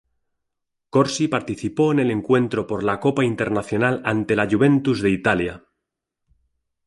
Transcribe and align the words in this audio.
Corsi 0.89 1.27
participó 1.27 1.91
en 1.91 1.99
el 1.99 2.09
encuentro 2.09 2.65
por 2.65 2.83
la 2.83 2.99
Copa 2.99 3.23
Intercontinental 3.23 4.01
ante 4.03 4.35
la 4.35 4.49
Juventus 4.49 4.99
de 5.03 5.11
Italia. 5.11 5.63